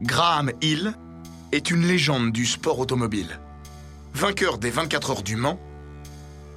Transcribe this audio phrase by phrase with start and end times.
[0.00, 0.94] Graham Hill
[1.50, 3.40] est une légende du sport automobile.
[4.14, 5.58] Vainqueur des 24 heures du Mans,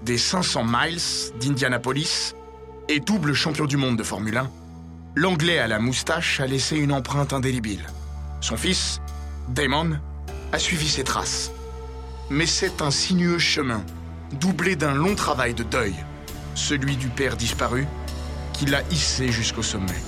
[0.03, 1.01] des 500 miles
[1.39, 2.35] d'Indianapolis
[2.87, 4.51] et double champion du monde de Formule 1,
[5.15, 7.87] l'Anglais à la moustache a laissé une empreinte indélébile.
[8.41, 9.01] Son fils,
[9.49, 9.97] Damon,
[10.51, 11.51] a suivi ses traces.
[12.29, 13.83] Mais c'est un sinueux chemin,
[14.39, 15.95] doublé d'un long travail de deuil,
[16.53, 17.87] celui du père disparu,
[18.53, 19.99] qui l'a hissé jusqu'au sommet.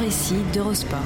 [0.00, 0.98] Récits d'Eurosport.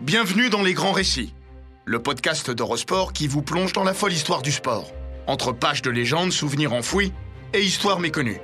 [0.00, 1.34] Bienvenue dans Les Grands Récits,
[1.84, 4.92] le podcast d'Eurosport qui vous plonge dans la folle histoire du sport,
[5.26, 7.12] entre pages de légendes, souvenirs enfouis
[7.54, 8.40] et histoires méconnues.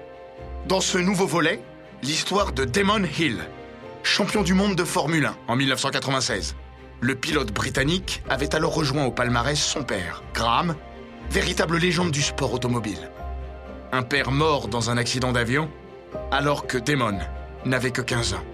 [0.66, 1.61] Dans ce nouveau volet,
[2.02, 3.39] l'histoire de Damon Hill,
[4.02, 6.56] champion du monde de Formule 1 en 1996.
[7.00, 10.74] Le pilote britannique avait alors rejoint au palmarès son père, Graham,
[11.30, 13.10] véritable légende du sport automobile.
[13.92, 15.70] Un père mort dans un accident d'avion,
[16.30, 17.18] alors que Damon
[17.64, 18.44] n'avait que 15 ans.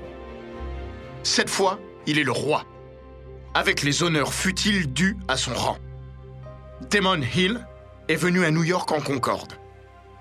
[1.22, 2.64] Cette fois, il est le roi,
[3.54, 5.78] avec les honneurs futiles dus à son rang.
[6.90, 7.66] Damon Hill
[8.08, 9.54] est venu à New York en Concorde.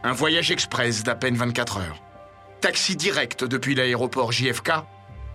[0.03, 2.01] Un voyage express d'à peine 24 heures.
[2.61, 4.71] Taxi direct depuis l'aéroport JFK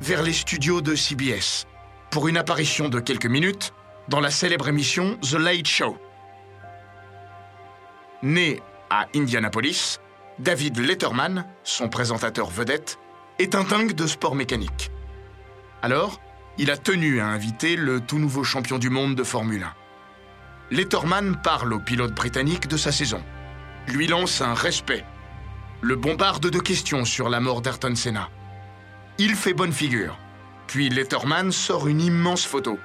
[0.00, 1.66] vers les studios de CBS
[2.10, 3.74] pour une apparition de quelques minutes
[4.08, 5.98] dans la célèbre émission The Late Show.
[8.22, 10.00] Né à Indianapolis,
[10.40, 12.98] David Letterman, son présentateur vedette,
[13.38, 14.90] est un dingue de sport mécanique.
[15.82, 16.20] Alors,
[16.58, 19.74] il a tenu à inviter le tout nouveau champion du monde de Formule 1.
[20.72, 23.22] Letterman parle au pilote britannique de sa saison,
[23.86, 25.04] lui lance un respect,
[25.80, 28.30] le bombarde de questions sur la mort d'Ayrton Senna.
[29.18, 30.18] Il fait bonne figure,
[30.66, 32.80] puis Letterman sort une immense photo.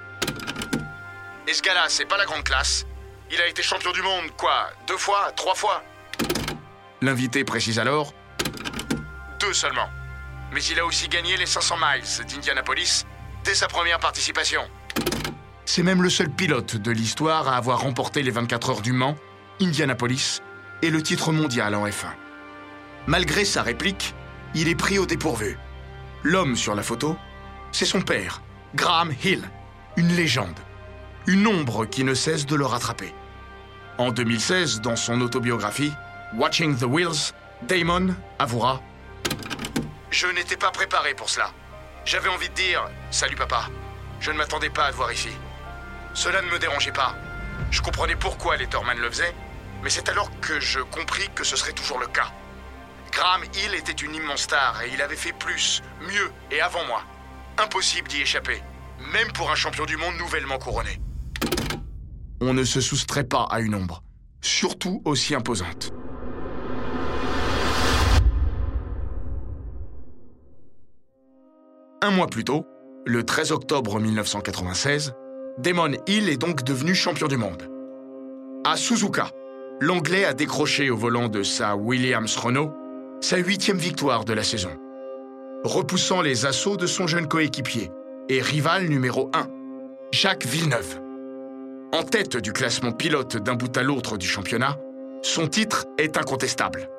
[1.47, 2.85] Et ce gars-là, c'est pas la grande classe.
[3.33, 4.69] Il a été champion du monde, quoi?
[4.85, 5.31] Deux fois?
[5.35, 5.83] Trois fois?
[7.01, 8.13] L'invité précise alors
[9.39, 9.89] Deux seulement.
[10.51, 13.07] Mais il a aussi gagné les 500 miles d'Indianapolis
[13.43, 14.61] dès sa première participation.
[15.65, 19.15] C'est même le seul pilote de l'histoire à avoir remporté les 24 heures du Mans,
[19.59, 20.43] Indianapolis
[20.83, 22.13] et le titre mondial en F1.
[23.07, 24.13] Malgré sa réplique,
[24.53, 25.57] il est pris au dépourvu.
[26.21, 27.17] L'homme sur la photo,
[27.71, 28.43] c'est son père,
[28.75, 29.49] Graham Hill,
[29.97, 30.59] une légende,
[31.25, 33.11] une ombre qui ne cesse de le rattraper.
[33.99, 35.93] En 2016, dans son autobiographie,
[36.33, 37.31] Watching the Wheels,
[37.61, 38.81] Damon avouera
[40.09, 41.51] Je n'étais pas préparé pour cela.
[42.03, 43.67] J'avais envie de dire Salut papa,
[44.19, 45.29] je ne m'attendais pas à te voir ici.
[46.15, 47.15] Cela ne me dérangeait pas.
[47.69, 49.35] Je comprenais pourquoi Letterman le faisait,
[49.83, 52.31] mais c'est alors que je compris que ce serait toujours le cas.
[53.11, 57.03] Graham Hill était une immense star et il avait fait plus, mieux et avant moi.
[57.59, 58.63] Impossible d'y échapper,
[59.11, 60.99] même pour un champion du monde nouvellement couronné.
[62.45, 64.03] On ne se soustrait pas à une ombre,
[64.41, 65.93] surtout aussi imposante.
[72.01, 72.65] Un mois plus tôt,
[73.05, 75.13] le 13 octobre 1996,
[75.57, 77.69] Damon Hill est donc devenu champion du monde.
[78.65, 79.29] À Suzuka,
[79.79, 82.73] l'Anglais a décroché au volant de sa Williams Renault
[83.21, 84.77] sa huitième victoire de la saison,
[85.63, 87.89] repoussant les assauts de son jeune coéquipier
[88.27, 89.47] et rival numéro 1,
[90.11, 91.02] Jacques Villeneuve.
[91.93, 94.79] En tête du classement pilote d'un bout à l'autre du championnat,
[95.21, 96.89] son titre est incontestable.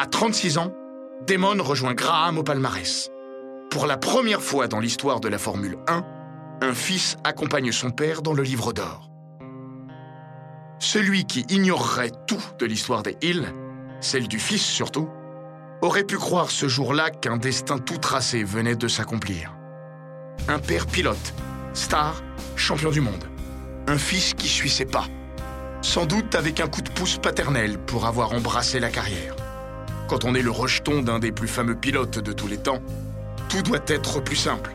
[0.00, 0.72] À 36 ans,
[1.26, 3.10] Damon rejoint Graham au palmarès.
[3.70, 6.02] Pour la première fois dans l'histoire de la Formule 1,
[6.62, 9.10] un fils accompagne son père dans le livre d'or.
[10.78, 13.52] Celui qui ignorerait tout de l'histoire des Hills,
[14.00, 15.10] celle du fils surtout,
[15.82, 19.54] aurait pu croire ce jour-là qu'un destin tout tracé venait de s'accomplir.
[20.48, 21.34] Un père pilote,
[21.74, 22.22] star,
[22.56, 23.31] champion du monde.
[23.88, 25.06] Un fils qui suit ses pas.
[25.82, 29.34] Sans doute avec un coup de pouce paternel pour avoir embrassé la carrière.
[30.08, 32.80] Quand on est le rejeton d'un des plus fameux pilotes de tous les temps,
[33.48, 34.72] tout doit être plus simple.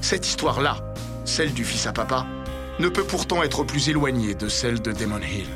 [0.00, 0.78] Cette histoire-là,
[1.24, 2.26] celle du fils à papa,
[2.78, 5.46] ne peut pourtant être plus éloignée de celle de Damon Hill.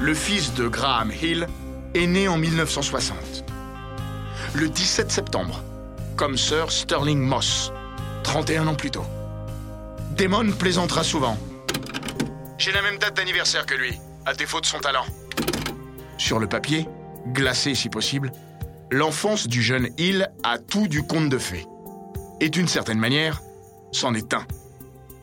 [0.00, 1.46] Le fils de Graham Hill
[1.94, 3.44] est né en 1960.
[4.54, 5.62] Le 17 septembre,
[6.16, 7.70] comme Sir Sterling Moss,
[8.22, 9.04] 31 ans plus tôt.
[10.16, 11.36] Damon plaisantera souvent.
[12.62, 15.04] J'ai la même date d'anniversaire que lui, à défaut de son talent.
[16.16, 16.86] Sur le papier,
[17.26, 18.30] glacé si possible,
[18.88, 21.66] l'enfance du jeune Hill a tout du conte de fées.
[22.40, 23.42] Et d'une certaine manière,
[23.90, 24.46] c'en est un.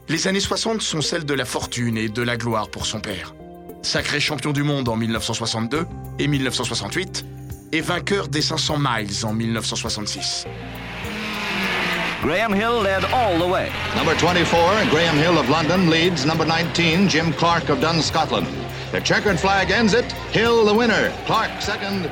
[0.09, 3.33] Les années 60 sont celles de la fortune et de la gloire pour son père.
[3.83, 5.85] Sacré champion du monde en 1962
[6.19, 7.25] et 1968,
[7.71, 10.45] et vainqueur des 500 miles en 1966.
[12.21, 13.71] Graham Hill led all the way.
[13.95, 14.43] Number 24,
[14.89, 18.45] Graham Hill of London, leads number 19, Jim Clark of Dun, Scotland.
[18.91, 20.11] The checkered flag ends it.
[20.33, 21.13] Hill the winner.
[21.25, 22.11] Clark second.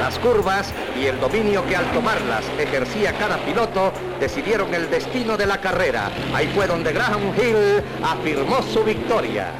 [0.00, 5.46] Las curvas y el dominio que al tomarlas ejercía cada piloto decidieron el destino de
[5.46, 6.10] la carrera.
[6.34, 9.52] Ahí fue donde Graham Hill afirmó su victoria.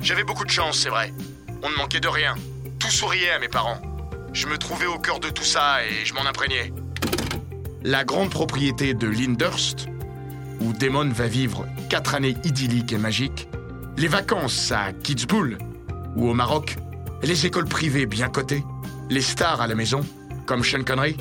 [0.00, 1.12] J'avais beaucoup de chance, c'est vrai.
[1.62, 2.34] On ne manquait de rien.
[2.80, 3.80] Tout souriait à mes parents.
[4.32, 6.72] Je me trouvais au cœur de tout ça et je m'en imprégnais.
[7.84, 9.88] La grande propriété de Lyndhurst,
[10.60, 13.48] où Damon va vivre quatre années idylliques et magiques,
[13.96, 15.58] les vacances à Kitzbühel
[16.14, 16.76] ou au Maroc,
[17.24, 18.62] les écoles privées bien cotées,
[19.10, 20.02] les stars à la maison,
[20.46, 21.16] comme Sean Connery,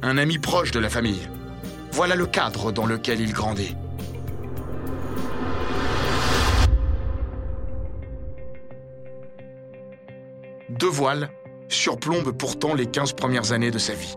[0.00, 1.28] un ami proche de la famille.
[1.92, 3.76] Voilà le cadre dans lequel il grandit.
[10.70, 11.28] Deux voiles
[11.68, 14.16] surplombent pourtant les 15 premières années de sa vie.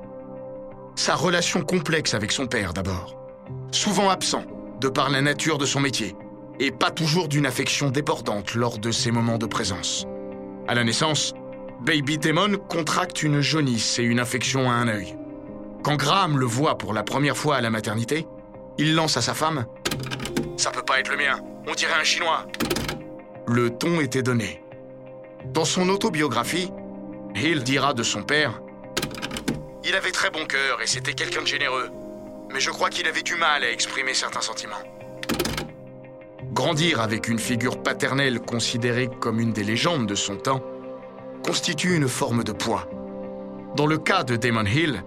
[1.06, 3.16] Sa relation complexe avec son père d'abord,
[3.70, 4.44] souvent absent
[4.82, 6.16] de par la nature de son métier,
[6.60, 10.08] et pas toujours d'une affection débordante lors de ses moments de présence.
[10.68, 11.36] À la naissance,
[11.82, 15.16] Baby Damon contracte une jaunisse et une infection à un œil.
[15.84, 18.26] Quand Graham le voit pour la première fois à la maternité,
[18.80, 19.68] il lance à sa femme
[20.58, 22.48] Ça peut pas être le mien, on dirait un chinois.
[23.46, 24.64] Le ton était donné.
[25.54, 26.72] Dans son autobiographie,
[27.36, 28.60] Hill dira de son père
[29.96, 31.90] Il avait très bon cœur et c'était quelqu'un de généreux,
[32.54, 34.84] mais je crois qu'il avait du mal à exprimer certains sentiments.
[36.52, 40.62] Grandir avec une figure paternelle considérée comme une des légendes de son temps
[41.46, 42.90] constitue une forme de poids.
[43.78, 45.02] Dans le cas de Damon Hill,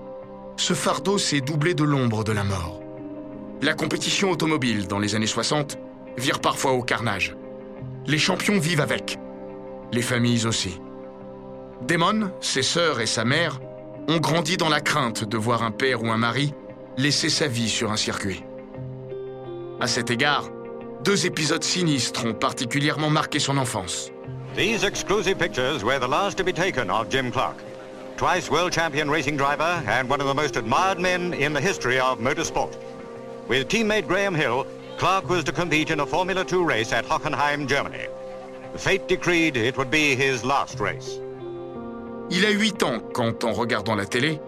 [0.56, 2.80] ce fardeau s'est doublé de l'ombre de la mort.
[3.60, 5.76] La compétition automobile dans les années 60
[6.16, 7.36] vire parfois au carnage.
[8.06, 9.18] Les champions vivent avec,
[9.92, 10.80] les familles aussi.
[11.82, 13.60] Damon, ses sœurs et sa mère
[14.08, 16.54] ont grandi dans la crainte de voir un père ou un mari
[16.96, 18.42] laisser sa vie sur un circuit.
[19.80, 20.50] À cet égard,
[21.04, 24.10] deux épisodes sinistres ont particulièrement marqué son enfance.
[24.56, 27.58] These exclusive pictures were the last to be taken of Jim Clark,
[28.16, 32.00] twice world champion racing driver and one of the most admired men in the history
[32.00, 32.74] of motorsport.
[33.46, 34.66] With teammate Graham Hill,
[34.96, 38.08] Clark was to compete in a Formula 2 race at Hockenheim, Germany.
[38.74, 41.20] Fate decreed it would be his last race.
[42.30, 44.40] Il a 8 ans quand, en regardant la télé,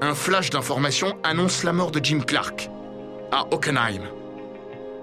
[0.00, 2.68] un flash d'information annonce la mort de Jim Clark
[3.30, 4.02] à Hockenheim.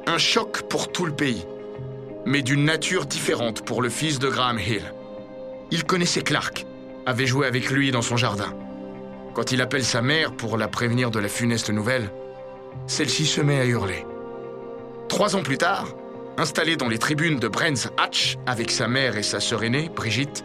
[0.08, 1.46] Un choc pour tout le pays,
[2.26, 4.94] mais d'une nature différente pour le fils de Graham Hill.
[5.72, 6.66] Il connaissait Clark,
[7.06, 8.54] avait joué avec lui dans son jardin.
[9.34, 12.12] Quand il appelle sa mère pour la prévenir de la funeste nouvelle,
[12.88, 14.06] celle-ci se met à hurler.
[15.08, 15.88] Trois ans plus tard,
[16.38, 20.44] installé dans les tribunes de Brands Hatch avec sa mère et sa sœur aînée, Brigitte,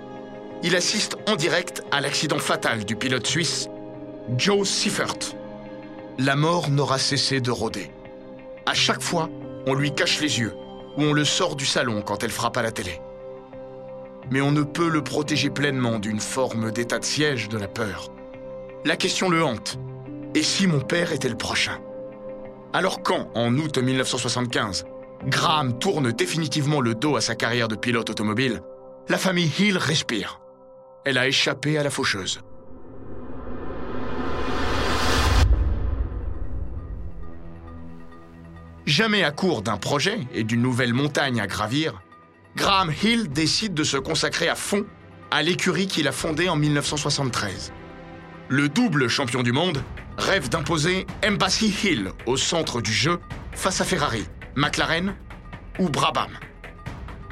[0.63, 3.69] il assiste en direct à l'accident fatal du pilote suisse,
[4.37, 5.17] Joe Siffert.
[6.19, 7.91] La mort n'aura cessé de rôder.
[8.67, 9.31] À chaque fois,
[9.67, 10.55] on lui cache les yeux
[10.97, 13.01] ou on le sort du salon quand elle frappe à la télé.
[14.31, 18.13] Mais on ne peut le protéger pleinement d'une forme d'état de siège de la peur.
[18.85, 19.79] La question le hante.
[20.35, 21.79] Et si mon père était le prochain?
[22.73, 24.85] Alors quand, en août 1975,
[25.27, 28.63] Graham tourne définitivement le dos à sa carrière de pilote automobile,
[29.09, 30.41] la famille Hill respire.
[31.05, 32.41] Elle a échappé à la faucheuse.
[38.87, 42.03] Jamais à court d'un projet et d'une nouvelle montagne à gravir,
[42.57, 44.85] Graham Hill décide de se consacrer à fond
[45.31, 47.73] à l'écurie qu'il a fondée en 1973.
[48.49, 49.83] Le double champion du monde
[50.19, 53.21] rêve d'imposer Embassy Hill au centre du jeu
[53.53, 54.27] face à Ferrari,
[54.57, 55.15] McLaren
[55.79, 56.33] ou Brabham.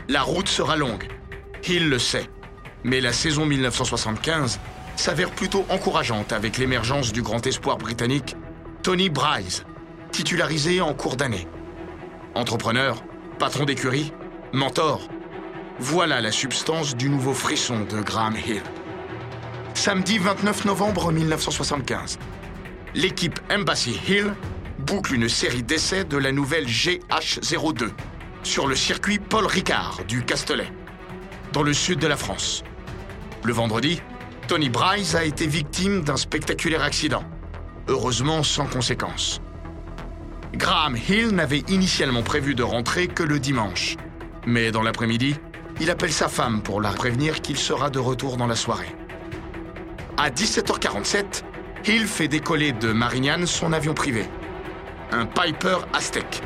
[0.08, 1.08] La route sera longue,
[1.66, 2.30] Hill le sait,
[2.88, 4.58] mais la saison 1975
[4.96, 8.34] s'avère plutôt encourageante avec l'émergence du grand espoir britannique
[8.82, 9.64] Tony Bryce,
[10.10, 11.46] titularisé en cours d'année.
[12.34, 13.02] Entrepreneur,
[13.38, 14.12] patron d'écurie,
[14.52, 15.08] mentor,
[15.78, 18.62] voilà la substance du nouveau frisson de Graham Hill.
[19.74, 22.18] Samedi 29 novembre 1975.
[22.94, 24.34] l'équipe Embassy Hill
[24.78, 27.90] boucle une série d'essais de la nouvelle GH02
[28.42, 30.72] sur le circuit Paul Ricard du Castellet,
[31.52, 32.64] dans le sud de la France.
[33.44, 34.02] Le vendredi,
[34.48, 37.22] Tony Bryce a été victime d'un spectaculaire accident,
[37.86, 39.40] heureusement sans conséquences.
[40.54, 43.96] Graham Hill n'avait initialement prévu de rentrer que le dimanche,
[44.46, 45.36] mais dans l'après-midi,
[45.80, 48.94] il appelle sa femme pour la prévenir qu'il sera de retour dans la soirée.
[50.16, 51.44] À 17h47,
[51.86, 54.24] Hill fait décoller de Marignane son avion privé,
[55.12, 56.42] un Piper Aztec.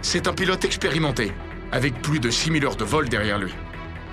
[0.00, 1.32] C'est un pilote expérimenté,
[1.72, 3.52] avec plus de 6000 heures de vol derrière lui.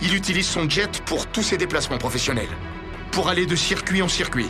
[0.02, 2.50] Il utilise son jet pour tous ses déplacements professionnels,
[3.12, 4.50] pour aller de circuit en circuit.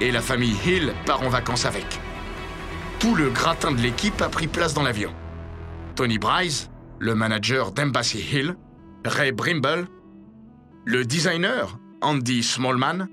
[0.00, 2.00] Et la famille Hill part en vacances avec.
[3.00, 5.12] Tout le gratin de l'équipe a pris place dans l'avion.
[5.96, 6.70] Tony Bryce,
[7.00, 8.56] le manager d'Embassy Hill,
[9.04, 9.88] Ray Brimble,
[10.84, 13.08] le designer Andy Smallman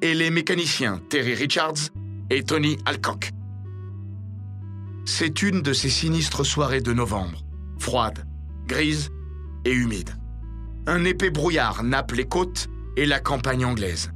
[0.00, 1.90] et les mécaniciens Terry Richards
[2.30, 3.30] et Tony Alcock.
[5.04, 7.42] C'est une de ces sinistres soirées de novembre,
[7.78, 8.26] froide,
[8.66, 9.10] grise
[9.64, 10.10] et humide.
[10.86, 14.10] Un épais brouillard nappe les côtes et la campagne anglaise.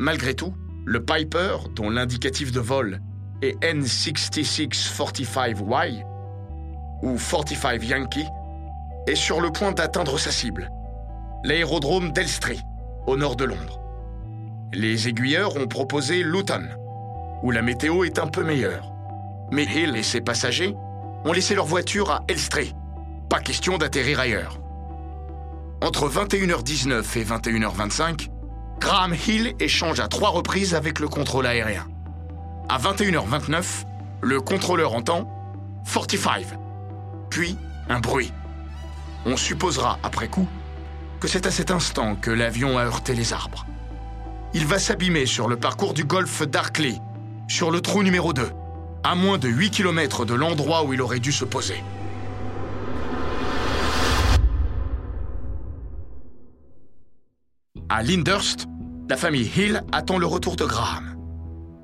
[0.00, 0.52] Malgré tout,
[0.84, 3.00] le Piper, dont l'indicatif de vol
[3.40, 6.04] est N6645Y
[7.02, 8.26] ou 45 Yankee,
[9.06, 10.72] est sur le point d'atteindre sa cible,
[11.44, 12.58] l'aérodrome d'Elstree,
[13.06, 13.78] au nord de Londres.
[14.72, 16.64] Les aiguilleurs ont proposé Luton,
[17.44, 18.92] où la météo est un peu meilleure.
[19.52, 20.74] Mais Hill et ses passagers
[21.24, 22.74] ont laissé leur voiture à Elstree.
[23.28, 24.61] Pas question d'atterrir ailleurs.
[25.82, 28.28] Entre 21h19 et 21h25,
[28.78, 31.88] Graham Hill échange à trois reprises avec le contrôle aérien.
[32.68, 33.64] À 21h29,
[34.20, 35.28] le contrôleur entend
[35.92, 36.46] 45,
[37.30, 37.56] puis
[37.88, 38.32] un bruit.
[39.26, 40.46] On supposera, après coup,
[41.18, 43.66] que c'est à cet instant que l'avion a heurté les arbres.
[44.54, 46.94] Il va s'abîmer sur le parcours du golfe d'Arkley,
[47.48, 48.52] sur le trou numéro 2,
[49.02, 51.82] à moins de 8 km de l'endroit où il aurait dû se poser.
[57.94, 58.68] À Lyndhurst,
[59.10, 61.14] la famille Hill attend le retour de Graham.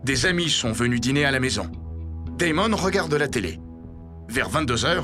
[0.05, 1.71] Des amis sont venus dîner à la maison.
[2.39, 3.61] Damon regarde la télé.
[4.27, 5.03] Vers 22h,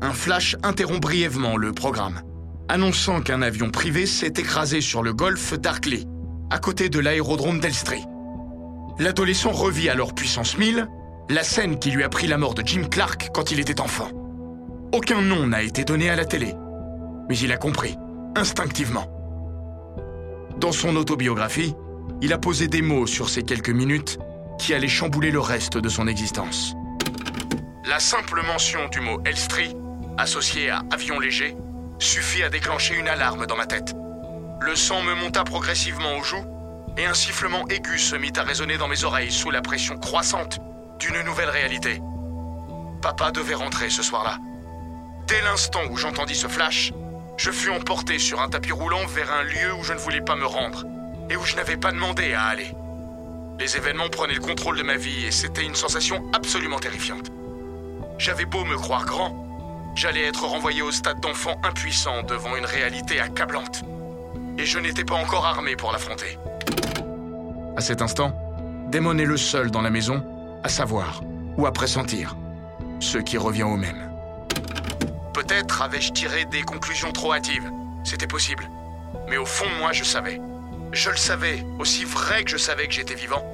[0.00, 2.22] un flash interrompt brièvement le programme,
[2.70, 6.04] annonçant qu'un avion privé s'est écrasé sur le golfe d'Arkley,
[6.48, 8.06] à côté de l'aérodrome d'Elstree.
[8.98, 10.88] L'adolescent revit alors puissance 1000
[11.28, 14.08] la scène qui lui a pris la mort de Jim Clark quand il était enfant.
[14.94, 16.54] Aucun nom n'a été donné à la télé,
[17.28, 17.94] mais il a compris,
[18.34, 19.15] instinctivement.
[20.58, 21.74] Dans son autobiographie,
[22.22, 24.18] il a posé des mots sur ces quelques minutes
[24.58, 26.74] qui allaient chambouler le reste de son existence.
[27.84, 29.76] La simple mention du mot Elstree,
[30.16, 31.54] associé à avion léger,
[31.98, 33.94] suffit à déclencher une alarme dans ma tête.
[34.60, 36.44] Le sang me monta progressivement aux joues
[36.96, 40.58] et un sifflement aigu se mit à résonner dans mes oreilles sous la pression croissante
[40.98, 42.00] d'une nouvelle réalité.
[43.02, 44.38] Papa devait rentrer ce soir-là.
[45.26, 46.94] Dès l'instant où j'entendis ce flash,
[47.36, 50.36] je fus emporté sur un tapis roulant vers un lieu où je ne voulais pas
[50.36, 50.84] me rendre
[51.28, 52.72] et où je n'avais pas demandé à aller.
[53.58, 57.30] Les événements prenaient le contrôle de ma vie et c'était une sensation absolument terrifiante.
[58.18, 63.20] J'avais beau me croire grand, j'allais être renvoyé au stade d'enfant impuissant devant une réalité
[63.20, 63.82] accablante.
[64.58, 66.38] Et je n'étais pas encore armé pour l'affronter.
[67.76, 68.32] À cet instant,
[68.88, 70.24] Damon est le seul dans la maison
[70.62, 71.20] à savoir
[71.58, 72.36] ou à pressentir,
[73.00, 74.05] ce qui revient au même.
[75.36, 77.70] Peut-être avais-je tiré des conclusions trop hâtives,
[78.04, 78.70] c'était possible.
[79.28, 80.40] Mais au fond moi, je savais.
[80.92, 83.44] Je le savais, aussi vrai que je savais que j'étais vivant,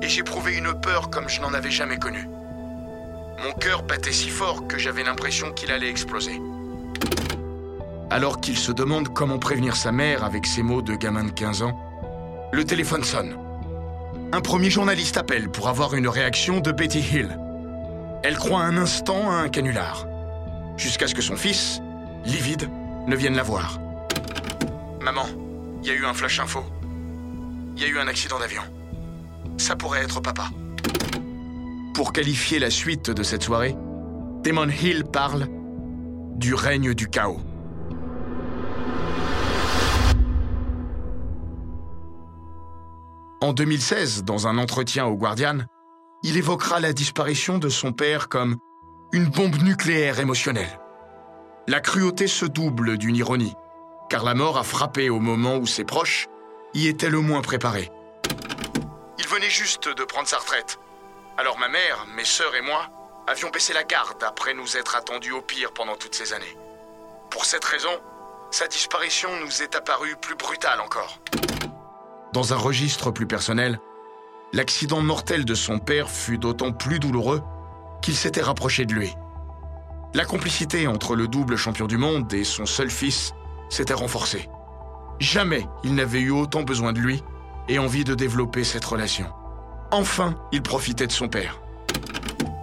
[0.00, 2.28] et j'éprouvais une peur comme je n'en avais jamais connue.
[3.42, 6.40] Mon cœur battait si fort que j'avais l'impression qu'il allait exploser.
[8.10, 11.62] Alors qu'il se demande comment prévenir sa mère avec ces mots de gamin de 15
[11.62, 11.76] ans,
[12.52, 13.36] le téléphone sonne
[14.32, 17.38] un premier journaliste appelle pour avoir une réaction de Betty Hill.
[18.24, 20.08] Elle croit un instant à un canular,
[20.76, 21.80] jusqu'à ce que son fils,
[22.24, 22.68] livide,
[23.06, 23.78] ne vienne la voir.
[25.00, 25.26] Maman,
[25.82, 26.64] il y a eu un flash info.
[27.76, 28.62] Il y a eu un accident d'avion.
[29.58, 30.48] Ça pourrait être papa.
[31.94, 33.76] Pour qualifier la suite de cette soirée,
[34.42, 35.46] Damon Hill parle
[36.36, 37.40] du règne du chaos.
[43.40, 45.58] En 2016, dans un entretien au Guardian,
[46.22, 48.56] il évoquera la disparition de son père comme
[49.14, 50.80] une bombe nucléaire émotionnelle.
[51.68, 53.54] La cruauté se double d'une ironie,
[54.10, 56.26] car la mort a frappé au moment où ses proches
[56.74, 57.92] y étaient le moins préparés.
[59.20, 60.80] Il venait juste de prendre sa retraite.
[61.38, 62.90] Alors ma mère, mes sœurs et moi
[63.28, 66.58] avions baissé la garde après nous être attendus au pire pendant toutes ces années.
[67.30, 68.00] Pour cette raison,
[68.50, 71.20] sa disparition nous est apparue plus brutale encore.
[72.32, 73.78] Dans un registre plus personnel,
[74.52, 77.44] l'accident mortel de son père fut d'autant plus douloureux
[78.04, 79.16] qu'il s'était rapproché de lui.
[80.12, 83.32] La complicité entre le double champion du monde et son seul fils
[83.70, 84.50] s'était renforcée.
[85.20, 87.24] Jamais il n'avait eu autant besoin de lui
[87.66, 89.32] et envie de développer cette relation.
[89.90, 91.62] Enfin, il profitait de son père.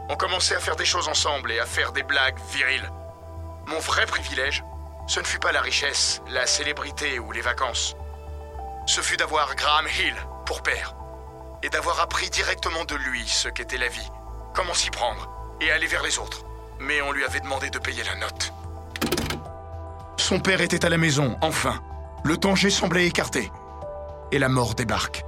[0.10, 2.92] On commençait à faire des choses ensemble et à faire des blagues viriles.
[3.66, 4.64] Mon vrai privilège,
[5.08, 7.96] ce ne fut pas la richesse, la célébrité ou les vacances.
[8.86, 10.94] Ce fut d'avoir Graham Hill pour père
[11.64, 14.10] et d'avoir appris directement de lui ce qu'était la vie,
[14.54, 15.30] comment s'y prendre
[15.62, 16.44] et aller vers les autres.
[16.80, 18.54] Mais on lui avait demandé de payer la note.
[20.18, 21.82] Son père était à la maison, enfin.
[22.24, 23.52] Le danger semblait écarté.
[24.32, 25.24] Et la mort débarque.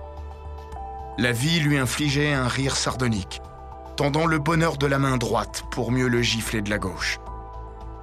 [1.18, 3.42] La vie lui infligeait un rire sardonique,
[3.98, 7.20] tendant le bonheur de la main droite pour mieux le gifler de la gauche.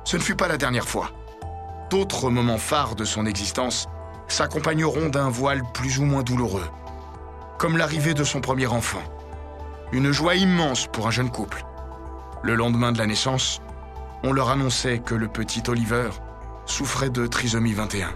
[0.05, 1.11] Ce ne fut pas la dernière fois.
[1.91, 3.89] D'autres moments phares de son existence
[4.29, 6.69] s'accompagneront d'un voile plus ou moins douloureux,
[7.59, 9.03] comme l'arrivée de son premier enfant.
[9.93, 11.65] Une joie immense pour un jeune couple.
[12.45, 13.61] Le lendemain de la naissance,
[14.23, 16.11] on leur annonçait que le petit Oliver
[16.65, 18.15] souffrait de trisomie 21.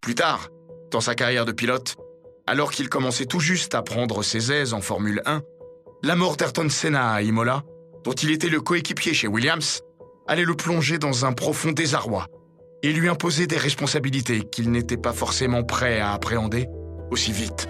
[0.00, 0.48] Plus tard,
[0.90, 1.96] dans sa carrière de pilote,
[2.46, 5.42] alors qu'il commençait tout juste à prendre ses aises en Formule 1,
[6.02, 7.64] la mort d'Ayrton Senna à Imola,
[8.02, 9.82] dont il était le coéquipier chez Williams,
[10.26, 12.28] allait le plonger dans un profond désarroi
[12.82, 16.68] et lui imposer des responsabilités qu'il n'était pas forcément prêt à appréhender
[17.10, 17.68] aussi vite.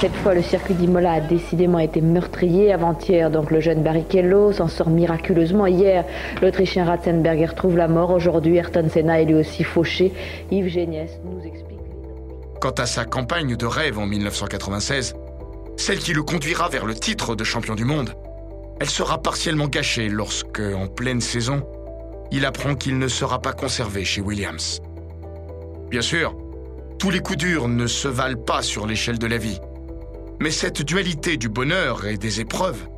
[0.00, 2.72] Cette fois, le circuit d'Imola a décidément été meurtrier.
[2.72, 5.66] Avant-hier, donc le jeune Barrichello s'en sort miraculeusement.
[5.66, 6.04] Hier,
[6.42, 8.10] l'Autrichien Ratzenberger trouve la mort.
[8.10, 10.12] Aujourd'hui, Ayrton Senna est lui aussi fauché.
[10.50, 11.78] Yves Géniès nous explique.
[12.60, 15.14] Quant à sa campagne de rêve en 1996,
[15.76, 18.14] celle qui le conduira vers le titre de champion du monde,
[18.80, 21.66] elle sera partiellement gâchée lorsque, en pleine saison,
[22.30, 24.80] il apprend qu'il ne sera pas conservé chez Williams.
[25.90, 26.36] Bien sûr,
[26.98, 29.60] tous les coups durs ne se valent pas sur l'échelle de la vie.
[30.40, 32.88] Mais cette dualité du bonheur et des épreuves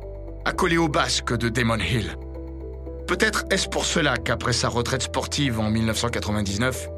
[0.45, 2.15] a collé au basque de Damon Hill.
[3.07, 6.89] Peut-être est-ce pour cela qu'après sa retraite sportive en 1999,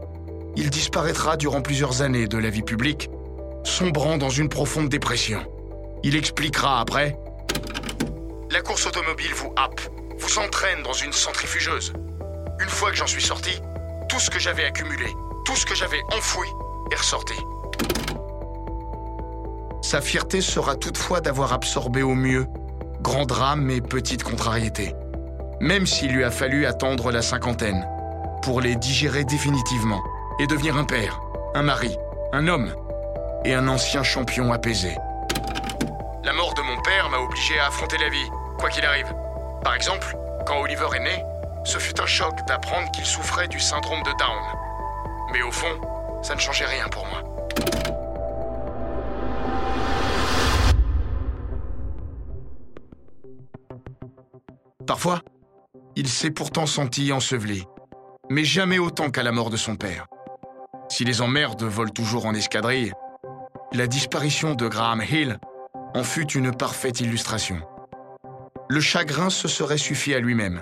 [0.55, 3.09] il disparaîtra durant plusieurs années de la vie publique,
[3.63, 5.41] sombrant dans une profonde dépression.
[6.03, 7.17] Il expliquera après
[8.51, 9.79] La course automobile vous happe,
[10.17, 11.93] vous entraîne dans une centrifugeuse.
[12.59, 13.61] Une fois que j'en suis sorti,
[14.09, 15.05] tout ce que j'avais accumulé,
[15.45, 16.47] tout ce que j'avais enfoui
[16.91, 17.35] est ressorti.
[19.83, 22.47] Sa fierté sera toutefois d'avoir absorbé au mieux
[23.01, 24.95] grand drame et petite contrariété,
[25.59, 27.87] même s'il lui a fallu attendre la cinquantaine
[28.41, 30.01] pour les digérer définitivement
[30.39, 31.21] et devenir un père,
[31.53, 31.95] un mari,
[32.33, 32.73] un homme
[33.45, 34.95] et un ancien champion apaisé.
[36.23, 38.29] La mort de mon père m'a obligé à affronter la vie,
[38.59, 39.11] quoi qu'il arrive.
[39.63, 41.23] Par exemple, quand Oliver est né,
[41.63, 45.31] ce fut un choc d'apprendre qu'il souffrait du syndrome de Down.
[45.31, 45.79] Mais au fond,
[46.21, 47.23] ça ne changeait rien pour moi.
[54.85, 55.21] Parfois,
[55.95, 57.65] il s'est pourtant senti enseveli,
[58.29, 60.07] mais jamais autant qu'à la mort de son père.
[60.89, 62.91] Si les emmerdes volent toujours en escadrille,
[63.71, 65.37] la disparition de Graham Hill
[65.93, 67.61] en fut une parfaite illustration.
[68.71, 70.61] Le chagrin se serait suffi à lui-même,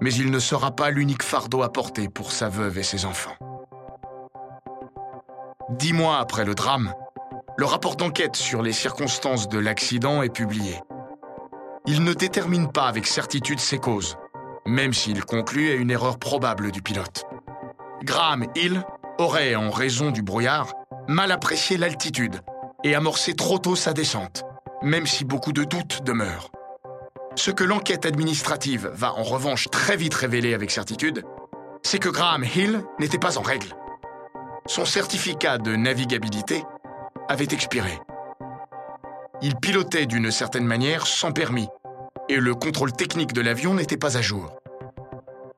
[0.00, 3.36] mais il ne sera pas l'unique fardeau à porter pour sa veuve et ses enfants.
[5.70, 6.92] Dix mois après le drame,
[7.56, 10.80] le rapport d'enquête sur les circonstances de l'accident est publié.
[11.86, 14.16] Il ne détermine pas avec certitude ses causes,
[14.66, 17.26] même s'il conclut à une erreur probable du pilote.
[18.02, 18.82] Graham Hill
[19.18, 20.72] aurait, en raison du brouillard,
[21.06, 22.40] mal apprécié l'altitude
[22.82, 24.42] et amorcé trop tôt sa descente,
[24.82, 26.50] même si beaucoup de doutes demeurent.
[27.36, 31.22] Ce que l'enquête administrative va en revanche très vite révéler avec certitude,
[31.82, 33.68] c'est que Graham Hill n'était pas en règle.
[34.66, 36.64] Son certificat de navigabilité
[37.28, 37.98] avait expiré.
[39.42, 41.68] Il pilotait d'une certaine manière sans permis,
[42.28, 44.58] et le contrôle technique de l'avion n'était pas à jour.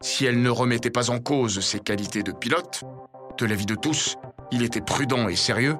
[0.03, 2.83] Si elle ne remettait pas en cause ses qualités de pilote,
[3.39, 4.17] de l'avis de tous,
[4.51, 5.79] il était prudent et sérieux,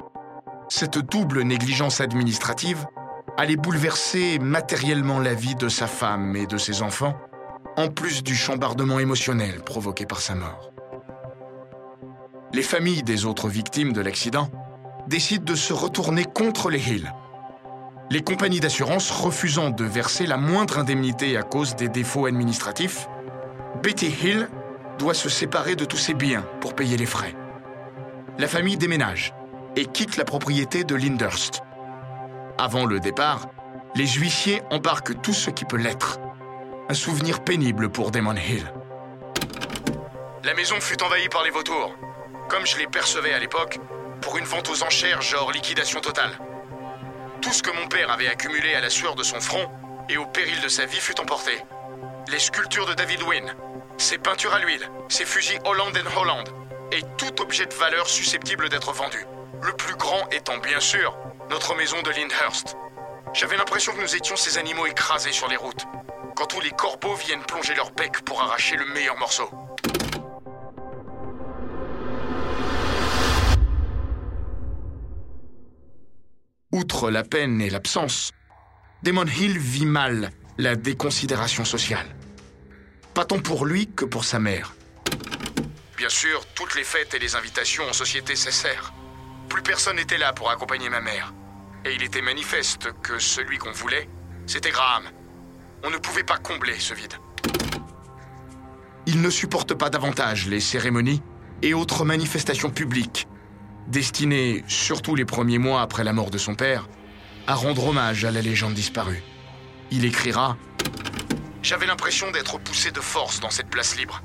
[0.69, 2.87] cette double négligence administrative
[3.37, 7.17] allait bouleverser matériellement la vie de sa femme et de ses enfants,
[7.77, 10.73] en plus du chambardement émotionnel provoqué par sa mort.
[12.53, 14.51] Les familles des autres victimes de l'accident
[15.09, 17.13] décident de se retourner contre les Hills.
[18.11, 23.09] Les compagnies d'assurance refusant de verser la moindre indemnité à cause des défauts administratifs,
[23.83, 24.49] Betty Hill
[24.99, 27.35] doit se séparer de tous ses biens pour payer les frais.
[28.39, 29.33] La famille déménage
[29.77, 31.63] et quitte la propriété de Lindhurst.
[32.59, 33.49] Avant le départ,
[33.95, 36.19] les huissiers embarquent tout ce qui peut l'être.
[36.89, 38.73] Un souvenir pénible pour Damon Hill.
[40.45, 41.95] La maison fut envahie par les vautours,
[42.49, 43.79] comme je les percevais à l'époque,
[44.21, 46.39] pour une vente aux enchères genre liquidation totale.
[47.41, 49.69] Tout ce que mon père avait accumulé à la sueur de son front
[50.09, 51.53] et au péril de sa vie fut emporté.
[52.29, 53.55] Les sculptures de David Wynne,
[53.99, 56.49] ses peintures à l'huile, ses fusils Holland Holland,
[56.93, 59.27] et tout objet de valeur susceptible d'être vendu.
[59.63, 61.17] Le plus grand étant bien sûr
[61.53, 62.79] notre maison de Lyndhurst.
[63.35, 65.85] J'avais l'impression que nous étions ces animaux écrasés sur les routes,
[66.35, 69.51] quand tous les corbeaux viennent plonger leur bec pour arracher le meilleur morceau.
[76.73, 78.33] Outre la peine et l'absence,
[79.03, 82.17] Damon Hill vit mal la déconsidération sociale.
[83.13, 84.75] Pas tant pour lui que pour sa mère?
[85.99, 88.95] Bien sûr, toutes les fêtes et les invitations en société cessèrent.
[89.51, 91.35] Plus personne n'était là pour accompagner ma mère.
[91.85, 94.09] Et il était manifeste que celui qu'on voulait,
[94.47, 95.05] c'était Graham.
[95.83, 97.15] On ne pouvait pas combler ce vide.
[99.07, 101.23] Il ne supporte pas davantage les cérémonies
[101.61, 103.27] et autres manifestations publiques,
[103.89, 106.89] destinées, surtout les premiers mois après la mort de son père,
[107.49, 109.23] à rendre hommage à la légende disparue.
[109.91, 110.57] Il écrira
[111.63, 114.23] J'avais l'impression d'être poussé de force dans cette place libre.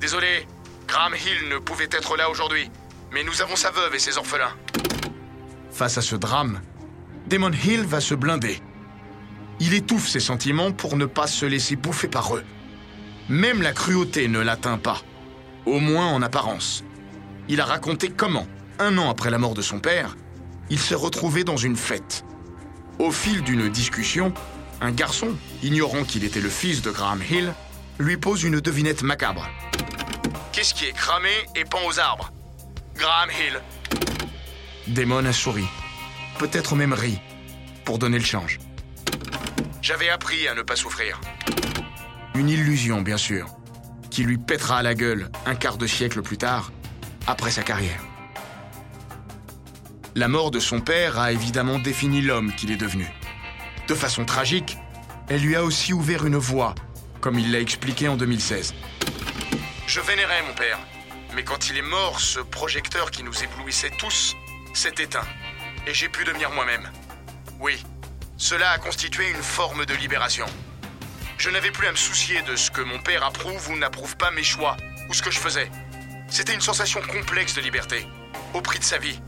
[0.00, 0.46] Désolé,
[0.86, 2.70] Graham Hill ne pouvait être là aujourd'hui,
[3.10, 4.54] mais nous avons sa veuve et ses orphelins.
[5.72, 6.60] Face à ce drame,
[7.26, 8.60] Damon Hill va se blinder.
[9.58, 12.44] Il étouffe ses sentiments pour ne pas se laisser bouffer par eux.
[13.28, 15.02] Même la cruauté ne l'atteint pas,
[15.64, 16.84] au moins en apparence.
[17.48, 18.46] Il a raconté comment,
[18.78, 20.16] un an après la mort de son père,
[20.70, 22.24] il s'est retrouvé dans une fête.
[22.98, 24.32] Au fil d'une discussion,
[24.80, 27.52] un garçon, ignorant qu'il était le fils de Graham Hill,
[27.98, 29.48] lui pose une devinette macabre.
[30.52, 32.32] Qu'est-ce qui est cramé et pend aux arbres?
[32.94, 33.60] Graham Hill.
[34.88, 35.64] Damon a souri,
[36.38, 37.18] peut-être même ri,
[37.84, 38.58] pour donner le change.
[39.82, 41.20] J'avais appris à ne pas souffrir.
[42.34, 43.56] Une illusion, bien sûr,
[44.10, 46.72] qui lui pètera à la gueule un quart de siècle plus tard,
[47.26, 48.00] après sa carrière.
[50.14, 53.06] La mort de son père a évidemment défini l'homme qu'il est devenu.
[53.88, 54.78] De façon tragique,
[55.28, 56.74] elle lui a aussi ouvert une voie,
[57.20, 58.74] comme il l'a expliqué en 2016.
[59.86, 60.78] Je vénérais mon père,
[61.34, 64.34] mais quand il est mort, ce projecteur qui nous éblouissait tous
[64.72, 65.26] s'est éteint,
[65.86, 66.90] et j'ai pu devenir moi-même.
[67.60, 67.82] Oui,
[68.36, 70.46] cela a constitué une forme de libération.
[71.38, 74.30] Je n'avais plus à me soucier de ce que mon père approuve ou n'approuve pas
[74.30, 74.76] mes choix,
[75.08, 75.70] ou ce que je faisais.
[76.28, 78.06] C'était une sensation complexe de liberté,
[78.52, 79.20] au prix de sa vie.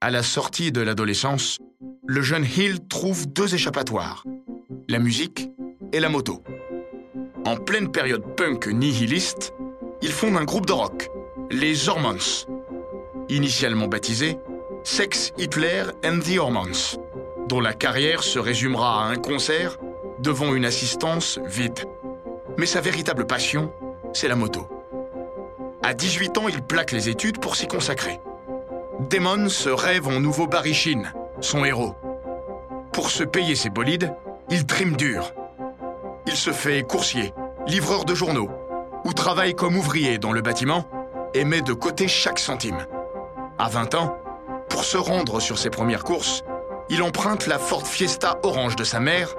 [0.00, 1.58] À la sortie de l'adolescence,
[2.06, 4.24] le jeune Hill trouve deux échappatoires,
[4.88, 5.48] la musique
[5.92, 6.44] et la moto.
[7.46, 9.52] En pleine période punk nihiliste,
[10.00, 11.10] il fonde un groupe de rock,
[11.50, 12.46] les Hormones,
[13.28, 14.38] initialement baptisé
[14.82, 16.98] Sex Hitler and the Hormones,
[17.48, 19.78] dont la carrière se résumera à un concert
[20.20, 21.80] devant une assistance vide.
[22.56, 23.70] Mais sa véritable passion,
[24.14, 24.66] c'est la moto.
[25.82, 28.20] À 18 ans, il plaque les études pour s'y consacrer.
[29.10, 31.94] Damon se rêve en nouveau Barry Sheen, son héros.
[32.92, 34.14] Pour se payer ses bolides,
[34.50, 35.34] il trime dur.
[36.26, 37.34] Il se fait coursier,
[37.66, 38.48] livreur de journaux,
[39.04, 40.84] ou travaille comme ouvrier dans le bâtiment
[41.34, 42.86] et met de côté chaque centime.
[43.58, 44.16] À 20 ans,
[44.68, 46.42] pour se rendre sur ses premières courses,
[46.88, 49.34] il emprunte la Ford Fiesta orange de sa mère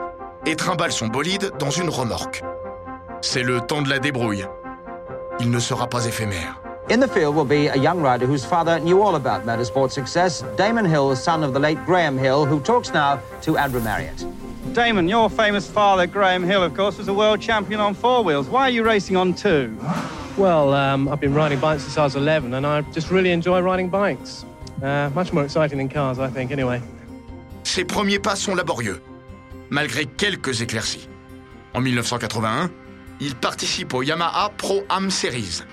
[0.46, 2.44] et trimballe son bolide dans une remorque.
[3.22, 4.46] C'est le temps de la débrouille.
[5.40, 6.62] Il ne sera pas éphémère.
[6.92, 10.44] In the field will be a young rider whose father knew all about motorsport success,
[10.56, 14.24] Damon Hill, son of the late Graham Hill, who talks now to Andrew Marriott.
[14.74, 18.50] Damon, your famous father, Graham Hill, of course, was a world champion on four wheels.
[18.50, 19.78] Why are you racing on two?
[20.38, 23.62] Well, um, I've been riding bikes since I was 11, and I just really enjoy
[23.62, 24.46] riding bikes.
[24.84, 26.82] Uh, much more exciting than cars, I think, anyway.
[27.64, 29.02] Ses premiers pas sont laborieux,
[29.70, 31.08] malgré quelques éclaircies.
[31.74, 32.70] En 1981,
[33.22, 35.64] il participe au Yamaha Pro Am Series,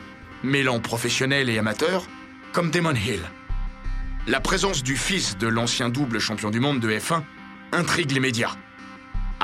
[0.44, 2.04] mêlant professionnels et amateurs,
[2.52, 3.20] comme Damon Hill.
[4.28, 7.22] La présence du fils de l'ancien double champion du monde de F1
[7.72, 8.52] intrigue les médias.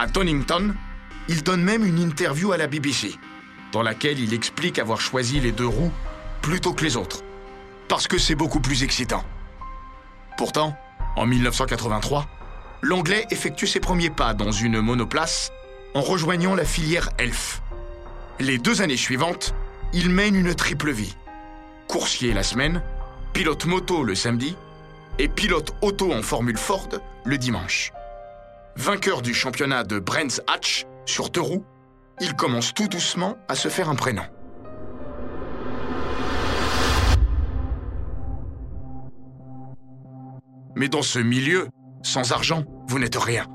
[0.00, 0.76] À Donington,
[1.26, 3.16] il donne même une interview à la BBC,
[3.72, 5.90] dans laquelle il explique avoir choisi les deux roues
[6.40, 7.24] plutôt que les autres,
[7.88, 9.24] parce que c'est beaucoup plus excitant.
[10.36, 10.78] Pourtant,
[11.16, 12.28] en 1983,
[12.80, 15.50] l'Anglais effectue ses premiers pas dans une monoplace
[15.94, 17.60] en rejoignant la filière Elf.
[18.38, 19.52] Les deux années suivantes,
[19.92, 21.16] il mène une triple vie.
[21.88, 22.82] Coursier la semaine,
[23.32, 24.56] pilote moto le samedi
[25.18, 26.88] et pilote auto en Formule Ford
[27.24, 27.90] le dimanche.
[28.78, 31.64] Vainqueur du championnat de Brands Hatch sur deux roues,
[32.20, 34.22] il commence tout doucement à se faire un prénom.
[40.76, 41.66] Mais dans ce milieu,
[42.04, 43.46] sans argent, vous n'êtes rien.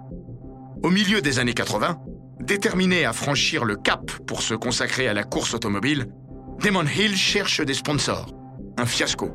[0.83, 2.01] Au milieu des années 80,
[2.41, 6.07] déterminé à franchir le cap pour se consacrer à la course automobile,
[6.59, 8.27] Damon Hill cherche des sponsors.
[8.77, 9.31] Un fiasco.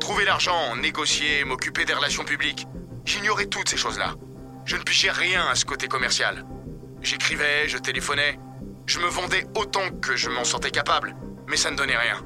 [0.00, 2.66] Trouver l'argent, négocier, m'occuper des relations publiques.
[3.04, 4.16] J'ignorais toutes ces choses-là.
[4.64, 6.44] Je ne pigeais rien à ce côté commercial.
[7.02, 8.38] J'écrivais, je téléphonais.
[8.86, 11.16] Je me vendais autant que je m'en sentais capable,
[11.48, 12.20] mais ça ne donnait rien.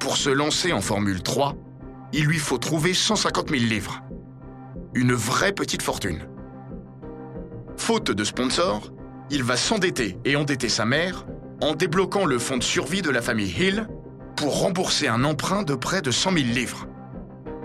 [0.00, 1.54] Pour se lancer en Formule 3,
[2.12, 4.02] il lui faut trouver 150 000 livres.
[4.94, 6.26] Une vraie petite fortune.
[7.76, 8.90] Faute de sponsors,
[9.30, 11.26] il va s'endetter et endetter sa mère
[11.60, 13.86] en débloquant le fonds de survie de la famille Hill
[14.36, 16.86] pour rembourser un emprunt de près de 100 000 livres.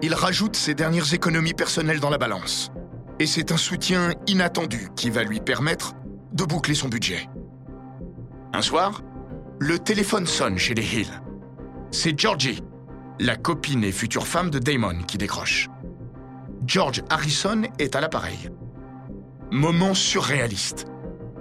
[0.02, 2.73] Il rajoute ses dernières économies personnelles dans la balance.
[3.24, 5.94] Et c'est un soutien inattendu qui va lui permettre
[6.34, 7.30] de boucler son budget.
[8.52, 9.02] Un soir,
[9.60, 11.08] le téléphone sonne chez les Hill.
[11.90, 12.62] C'est Georgie,
[13.22, 15.70] la copine et future femme de Damon, qui décroche.
[16.68, 18.50] George Harrison est à l'appareil.
[19.52, 20.88] Moment surréaliste.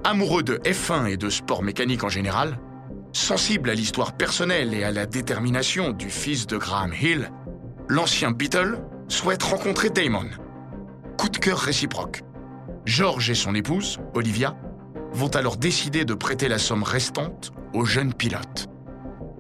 [0.05, 2.61] Amoureux de F1 et de sport mécanique en général,
[3.13, 7.33] sensible à l'histoire personnelle et à la détermination du fils de Graham Hill,
[7.89, 10.31] l'ancien Beatle souhaite rencontrer Damon.
[11.23, 12.23] Coup de cœur réciproque.
[12.85, 14.57] George et son épouse, Olivia,
[15.13, 18.67] vont alors décider de prêter la somme restante au jeune pilote.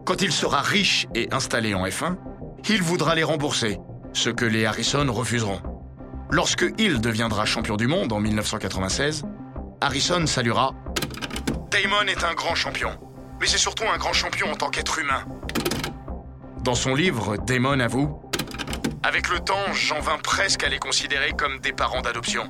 [0.07, 2.14] Quand il sera riche et installé en F1,
[2.68, 3.81] Hill voudra les rembourser,
[4.12, 5.61] ce que les Harrison refuseront.
[6.31, 9.25] Lorsque Hill deviendra champion du monde en 1996,
[9.81, 10.75] Harrison saluera
[11.73, 12.90] Damon est un grand champion,
[13.40, 15.25] mais c'est surtout un grand champion en tant qu'être humain.
[16.62, 18.23] Dans son livre, Damon avoue
[19.05, 22.45] Avec le temps, j'en vins presque à les considérer comme des parents d'adoption.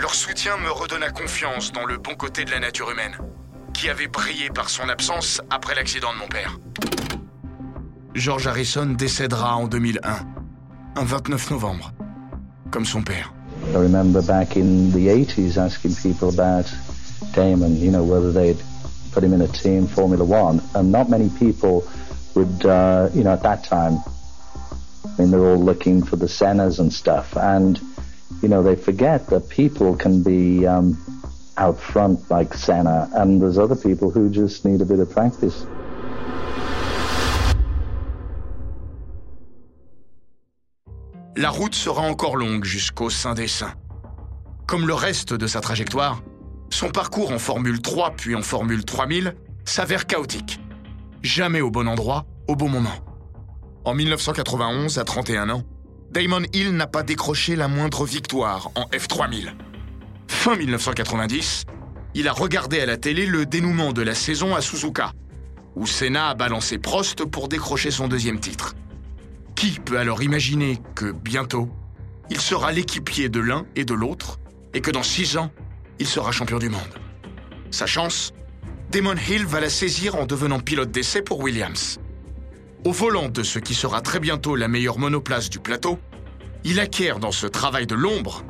[0.00, 3.16] Leur soutien me redonna confiance dans le bon côté de la nature humaine,
[3.72, 6.58] qui avait brillé par son absence après l'accident de mon père.
[8.14, 10.10] George Harrison décédera en 2001,
[10.96, 11.92] un 29 novembre
[12.72, 13.32] comme son père.
[13.72, 16.66] I remember back in the 80s asking people about
[17.32, 18.60] Damon, you know, whether they'd
[19.12, 21.84] put him in a team, Formula One, and not many people
[22.34, 23.98] would, uh, you know, at that time,
[25.18, 27.80] I mean, they're all looking for the Sennas and stuff, and,
[28.42, 30.96] you know, they forget that people can be um,
[31.56, 35.66] out front like Senna, and there's other people who just need a bit of practice.
[41.40, 43.72] la route sera encore longue jusqu'au Saint des Saints.
[44.66, 46.22] Comme le reste de sa trajectoire,
[46.68, 50.60] son parcours en Formule 3 puis en Formule 3000 s'avère chaotique.
[51.22, 52.94] Jamais au bon endroit, au bon moment.
[53.84, 55.64] En 1991, à 31 ans,
[56.10, 59.54] Damon Hill n'a pas décroché la moindre victoire en F3000.
[60.28, 61.64] Fin 1990,
[62.14, 65.12] il a regardé à la télé le dénouement de la saison à Suzuka,
[65.76, 68.74] où Senna a balancé Prost pour décrocher son deuxième titre.
[69.56, 71.70] Qui peut alors imaginer que bientôt,
[72.28, 74.40] il sera l'équipier de l'un et de l'autre,
[74.74, 75.50] et que dans six ans,
[75.98, 77.00] il sera champion du monde
[77.70, 78.34] Sa chance,
[78.90, 81.98] Damon Hill va la saisir en devenant pilote d'essai pour Williams.
[82.84, 85.98] Au volant de ce qui sera très bientôt la meilleure monoplace du plateau,
[86.64, 88.42] il acquiert dans ce travail de l'ombre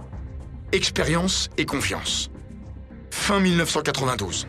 [0.73, 2.31] expérience et confiance.
[3.11, 4.47] Fin 1992.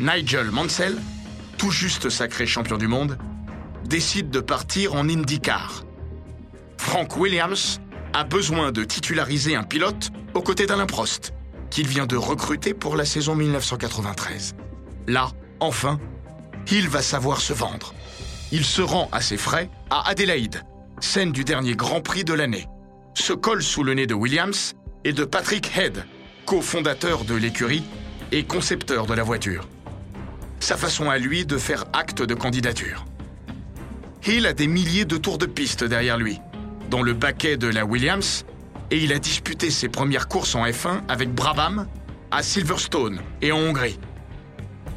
[0.00, 0.96] Nigel Mansell,
[1.58, 3.18] tout juste sacré champion du monde,
[3.84, 5.84] décide de partir en IndyCar.
[6.78, 7.80] Frank Williams
[8.14, 11.34] a besoin de titulariser un pilote aux côtés d'Alain Prost,
[11.68, 14.54] qu'il vient de recruter pour la saison 1993.
[15.08, 16.00] Là, enfin,
[16.70, 17.92] il va savoir se vendre.
[18.52, 20.62] Il se rend à ses frais à Adélaïde,
[21.00, 22.68] scène du dernier Grand Prix de l'année.
[23.14, 26.04] Se colle sous le nez de Williams et de Patrick Head,
[26.46, 27.84] cofondateur de l'écurie
[28.32, 29.68] et concepteur de la voiture.
[30.60, 33.04] Sa façon à lui de faire acte de candidature.
[34.26, 36.40] Hill a des milliers de tours de piste derrière lui,
[36.90, 38.44] dont le baquet de la Williams,
[38.90, 41.86] et il a disputé ses premières courses en F1 avec Brabham,
[42.30, 43.98] à Silverstone et en Hongrie.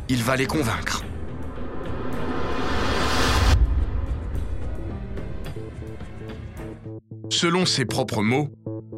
[0.09, 1.03] Il va les convaincre.
[7.29, 8.49] Selon ses propres mots,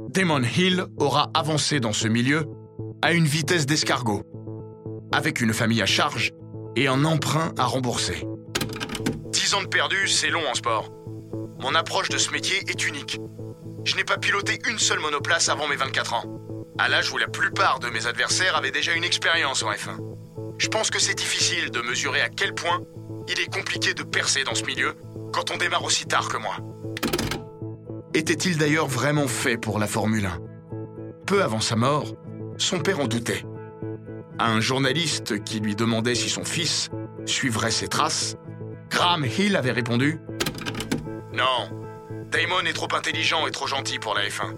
[0.09, 2.45] Damon Hill aura avancé dans ce milieu
[3.01, 4.23] à une vitesse d'escargot,
[5.11, 6.31] avec une famille à charge
[6.75, 8.25] et un emprunt à rembourser.
[9.31, 10.91] 10 ans de perdu, c'est long en sport.
[11.59, 13.19] Mon approche de ce métier est unique.
[13.83, 16.23] Je n'ai pas piloté une seule monoplace avant mes 24 ans,
[16.77, 19.97] à l'âge où la plupart de mes adversaires avaient déjà une expérience en F1.
[20.59, 22.81] Je pense que c'est difficile de mesurer à quel point
[23.27, 24.93] il est compliqué de percer dans ce milieu
[25.33, 26.57] quand on démarre aussi tard que moi.
[28.19, 30.39] Était-il d'ailleurs vraiment fait pour la Formule 1
[31.25, 32.15] Peu avant sa mort,
[32.57, 33.45] son père en doutait.
[34.37, 36.89] À un journaliste qui lui demandait si son fils
[37.25, 38.35] suivrait ses traces,
[38.89, 40.19] Graham Hill avait répondu
[41.31, 41.69] Non,
[42.29, 44.53] Damon est trop intelligent et trop gentil pour la F1.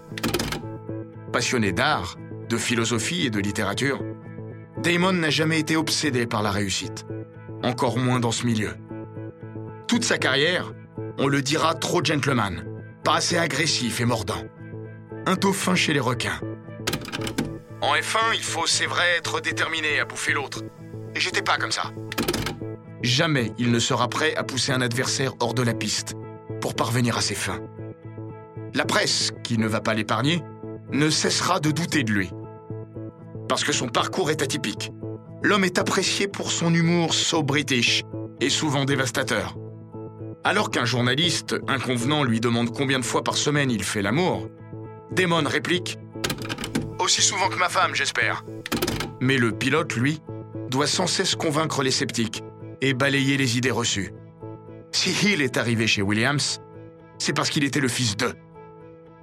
[1.32, 2.16] Passionné d'art,
[2.48, 4.02] de philosophie et de littérature,
[4.78, 7.06] Damon n'a jamais été obsédé par la réussite,
[7.62, 8.74] encore moins dans ce milieu.
[9.86, 10.72] Toute sa carrière,
[11.16, 12.71] on le dira trop gentleman,
[13.04, 14.42] pas assez agressif et mordant.
[15.26, 16.40] Un dauphin chez les requins.
[17.80, 20.62] En F1, il faut, c'est vrai, être déterminé à bouffer l'autre.
[21.14, 21.92] Et j'étais pas comme ça.
[23.02, 26.14] Jamais il ne sera prêt à pousser un adversaire hors de la piste
[26.60, 27.60] pour parvenir à ses fins.
[28.74, 30.42] La presse, qui ne va pas l'épargner,
[30.92, 32.30] ne cessera de douter de lui.
[33.48, 34.92] Parce que son parcours est atypique.
[35.42, 38.04] L'homme est apprécié pour son humour so british
[38.40, 39.56] et souvent dévastateur.
[40.44, 44.48] Alors qu'un journaliste inconvenant lui demande combien de fois par semaine il fait l'amour,
[45.12, 45.98] Damon réplique
[46.98, 48.44] Aussi souvent que ma femme, j'espère.
[49.20, 50.20] Mais le pilote, lui,
[50.68, 52.42] doit sans cesse convaincre les sceptiques
[52.80, 54.12] et balayer les idées reçues.
[54.90, 56.60] Si Hill est arrivé chez Williams,
[57.18, 58.34] c'est parce qu'il était le fils d'eux.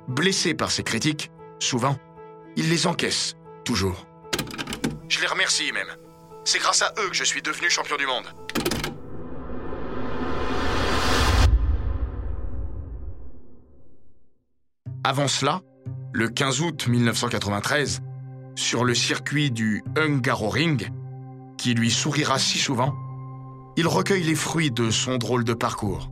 [0.07, 1.97] Blessé par ses critiques, souvent,
[2.55, 4.07] il les encaisse, toujours.
[5.09, 5.89] Je les remercie même.
[6.45, 8.25] C'est grâce à eux que je suis devenu champion du monde.
[15.05, 15.61] Avant cela,
[16.11, 18.01] le 15 août 1993,
[18.55, 20.89] sur le circuit du Hungaroring,
[21.57, 22.93] qui lui sourira si souvent,
[23.77, 26.11] il recueille les fruits de son drôle de parcours.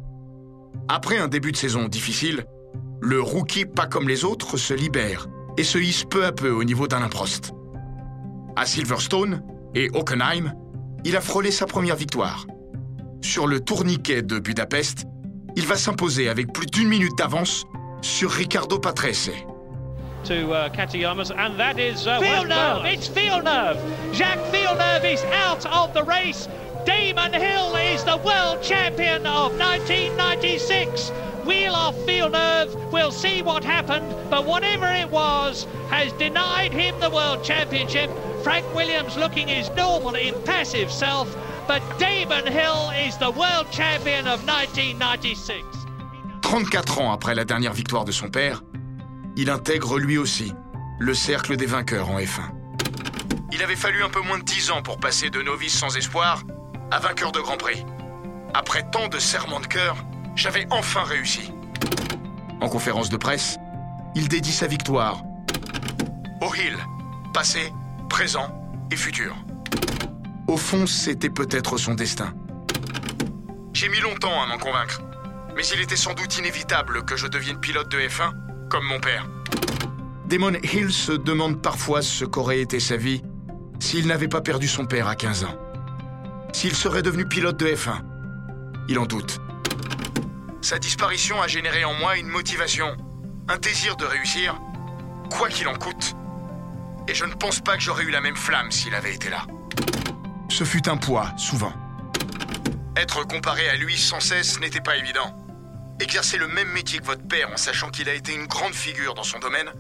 [0.88, 2.46] Après un début de saison difficile,
[3.02, 6.64] le rookie pas comme les autres se libère et se hisse peu à peu au
[6.64, 7.52] niveau d'Alain Prost.
[8.56, 9.44] À Silverstone
[9.76, 10.54] et Hockenheim,
[11.04, 12.48] il a frôlé sa première victoire.
[13.22, 15.06] Sur le tourniquet de Budapest,
[15.58, 17.66] il va s'imposer avec plus d'une minute d'avance
[18.02, 19.46] sur Riccardo Patrese.
[20.24, 22.86] to uh, Katayamas, and that is uh, Villeneuve.
[22.86, 23.80] It's Villeneuve.
[24.14, 26.50] Jacques Villeneuve is out of the race.
[26.86, 31.12] Damon Hill is the world champion of 1996.
[31.46, 32.76] Wheel off Villeneuve.
[32.92, 38.10] We'll see what happened, but whatever it was, has denied him the world championship.
[38.44, 41.34] Frank Williams looking his normal, impassive self,
[41.68, 45.77] but Damon Hill is the world champion of 1996.
[46.48, 48.64] 34 ans après la dernière victoire de son père,
[49.36, 50.54] il intègre lui aussi
[50.98, 52.40] le cercle des vainqueurs en F1.
[53.52, 56.44] Il avait fallu un peu moins de 10 ans pour passer de novice sans espoir
[56.90, 57.86] à vainqueur de Grand Prix.
[58.54, 59.98] Après tant de serments de cœur,
[60.36, 61.52] j'avais enfin réussi.
[62.62, 63.58] En conférence de presse,
[64.16, 65.24] il dédie sa victoire
[66.40, 66.78] au Hill,
[67.34, 67.74] passé,
[68.10, 68.58] présent
[68.90, 69.36] et futur.
[70.48, 72.34] Au fond, c'était peut-être son destin.
[73.74, 75.02] J'ai mis longtemps à m'en convaincre,
[75.58, 78.32] mais il était sans doute inévitable que je devienne pilote de F1
[78.70, 79.28] comme mon père.
[80.28, 83.24] Damon Hill se demande parfois ce qu'aurait été sa vie
[83.80, 85.58] s'il n'avait pas perdu son père à 15 ans.
[86.54, 88.04] S'il serait devenu pilote de F1.
[88.88, 89.40] Il en doute.
[90.62, 92.96] Sa disparition a généré en moi une motivation,
[93.48, 94.60] un désir de réussir,
[95.32, 96.14] quoi qu'il en coûte.
[97.08, 99.48] Et je ne pense pas que j'aurais eu la même flamme s'il avait été là.
[100.50, 101.74] Ce fut un poids, souvent.
[102.96, 105.47] Être comparé à lui sans cesse n'était pas évident.
[106.00, 109.14] Exercer le même métier que votre père en sachant qu'il a été une grande figure
[109.14, 109.72] dans son domaine,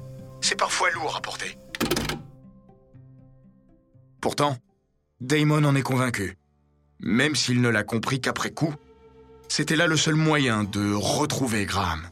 [0.41, 1.57] c'est parfois lourd à porter.
[4.19, 4.57] Pourtant,
[5.21, 6.37] Damon en est convaincu.
[6.99, 8.73] Même s'il ne l'a compris qu'après coup,
[9.47, 12.09] c'était là le seul moyen de retrouver Graham.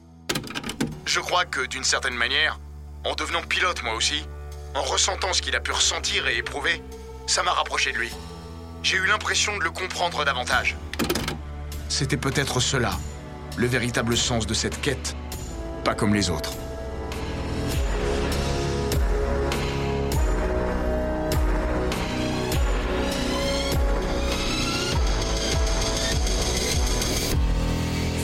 [1.05, 2.59] Je crois que d'une certaine manière,
[3.03, 4.25] en devenant pilote moi aussi,
[4.75, 6.81] en ressentant ce qu'il a pu ressentir et éprouver,
[7.27, 8.11] ça m'a rapproché de lui.
[8.83, 10.77] J'ai eu l'impression de le comprendre davantage.
[11.89, 12.91] C'était peut-être cela,
[13.57, 15.15] le véritable sens de cette quête,
[15.83, 16.51] pas comme les autres.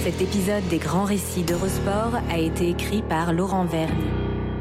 [0.03, 3.93] Cet épisode des grands récits d'Eurosport a été écrit par Laurent Vergne.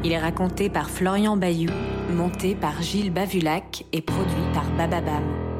[0.03, 1.71] Il est raconté par Florian Bayou,
[2.11, 5.50] monté par Gilles Bavulac et produit par Bababam.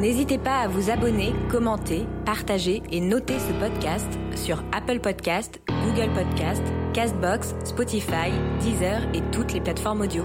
[0.00, 6.12] N'hésitez pas à vous abonner, commenter, partager et noter ce podcast sur Apple Podcast, Google
[6.12, 6.62] Podcast,
[6.92, 10.24] Castbox, Spotify, Deezer et toutes les plateformes audio.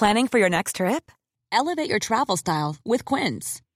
[0.00, 1.12] Planning for your next trip?
[1.52, 3.60] Elevate your travel style with Quince.